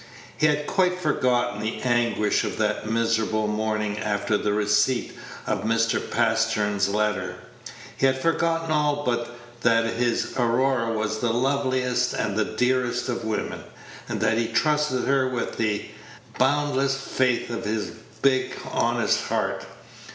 He 0.35 0.47
had 0.47 0.65
quite 0.65 0.97
forgotten 0.99 1.61
the 1.61 1.79
anguish 1.83 2.43
of 2.43 2.57
that 2.57 2.89
miserable 2.89 3.47
morning 3.47 3.99
after 3.99 4.35
the 4.35 4.51
receipt 4.51 5.13
of 5.45 5.61
Mr. 5.63 6.01
Pastern's 6.09 6.89
letter. 6.89 7.35
He 7.95 8.07
had 8.07 8.17
forgotten 8.19 8.71
all 8.71 9.03
but 9.05 9.29
that 9.61 9.85
his 9.85 10.33
Aurora 10.37 10.91
was 10.97 11.19
the 11.19 11.31
loveliest 11.31 12.15
and 12.15 12.57
dearest 12.57 13.09
of 13.09 13.23
women, 13.25 13.63
and 14.09 14.19
that 14.21 14.39
he 14.39 14.47
trusted 14.51 15.03
her 15.03 15.27
with 15.29 15.57
the 15.57 15.85
boundless 16.39 16.95
faith 16.99 17.51
of 17.51 17.63
his 17.65 17.91
big, 18.23 18.53
honest 18.73 19.25
heart. 19.25 19.67